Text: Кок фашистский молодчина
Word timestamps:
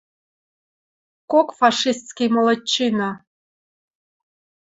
Кок 1.31 1.47
фашистский 1.59 2.29
молодчина 2.35 3.09